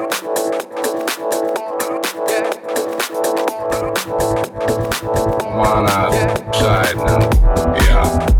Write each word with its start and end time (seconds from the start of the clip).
Come 0.00 0.08
on 5.60 5.86
outside 5.90 6.96
now. 6.96 8.39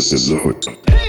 This 0.00 0.14
is 0.14 0.28
the 0.28 0.99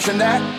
mention 0.00 0.18
that? 0.18 0.49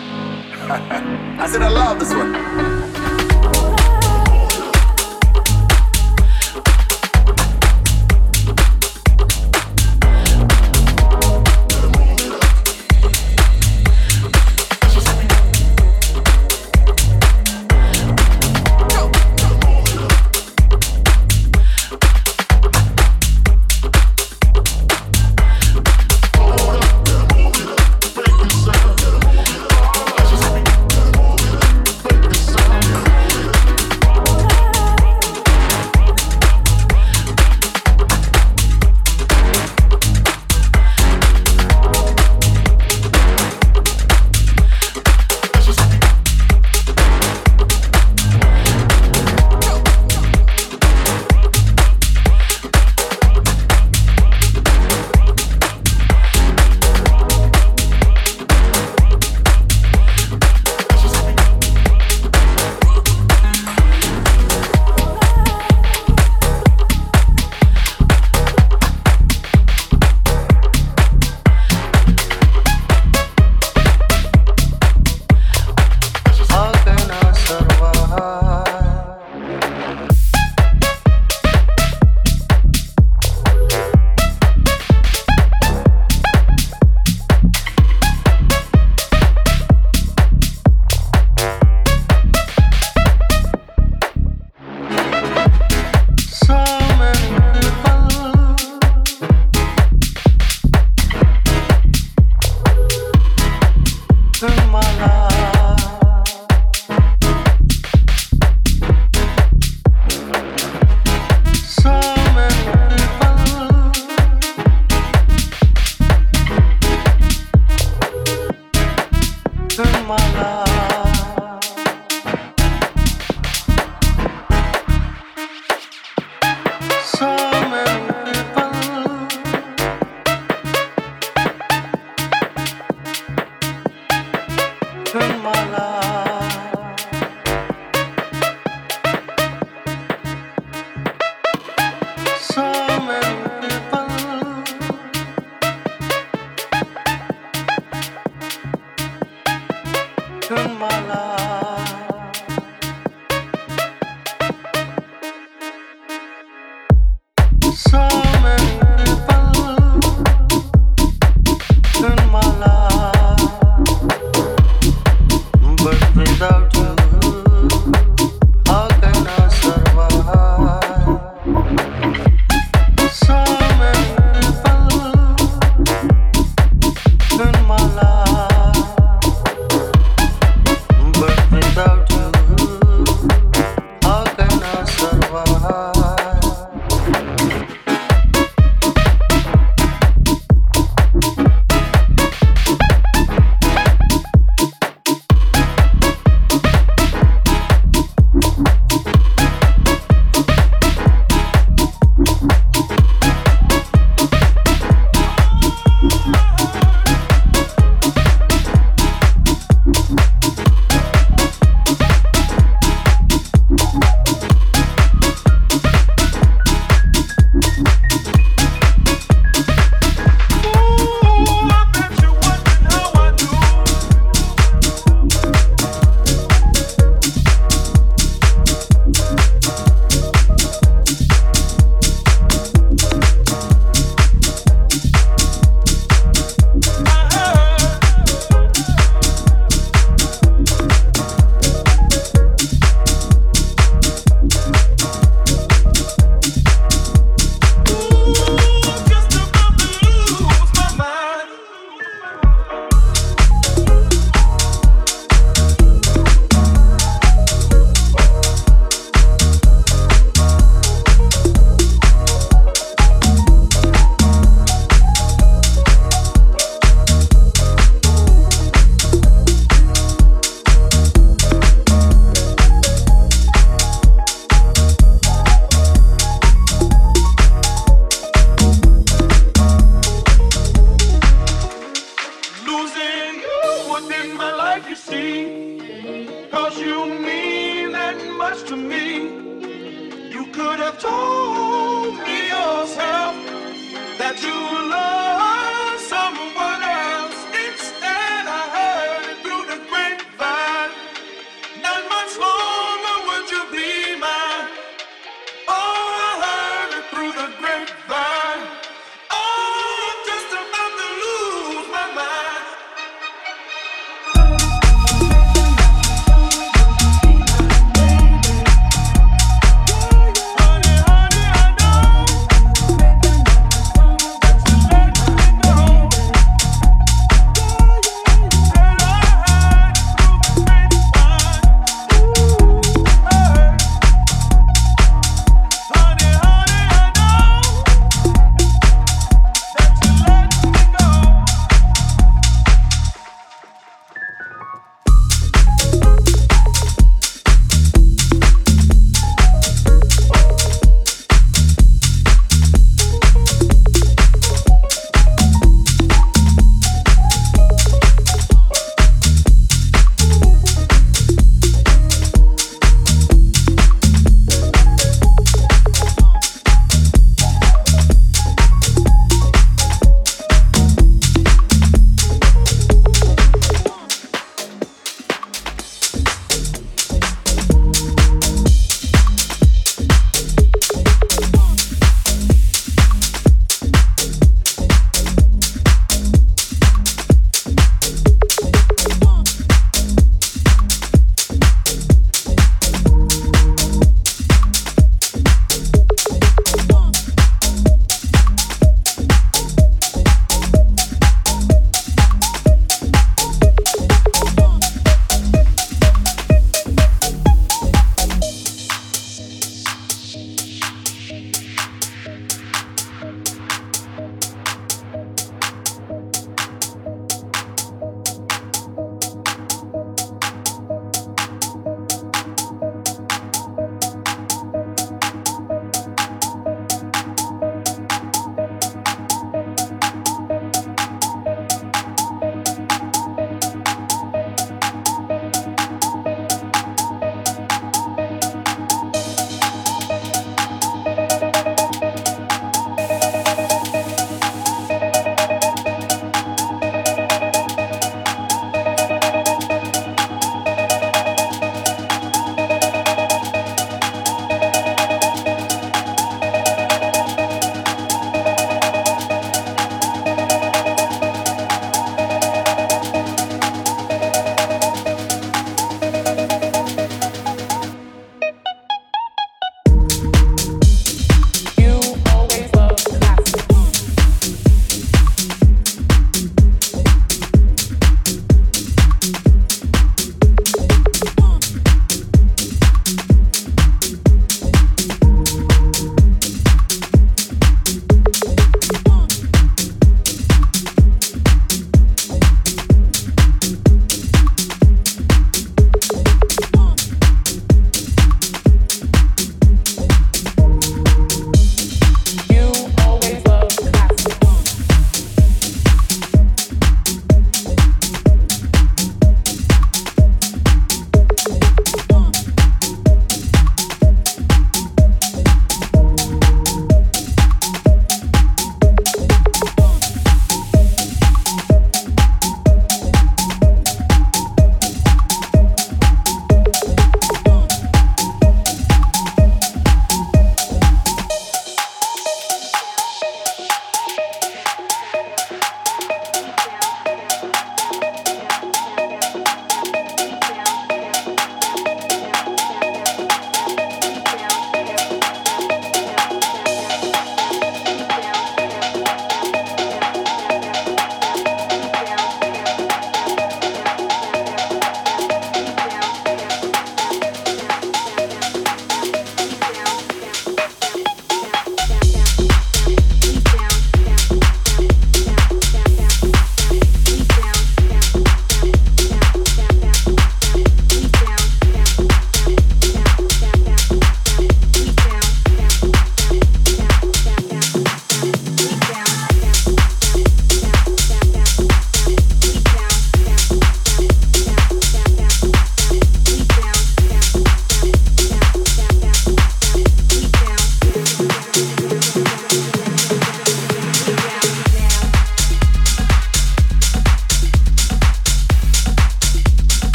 my 150.82 151.06
life. 151.06 151.41